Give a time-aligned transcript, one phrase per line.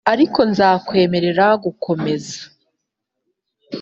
[0.13, 2.39] ariko nzakwemerera gukomeza.